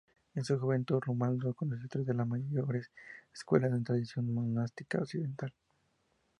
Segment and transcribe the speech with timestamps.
[0.33, 2.89] En su juventud Romualdo conoció tres de la mayores
[3.35, 5.53] escuelas de tradición monástica occidental.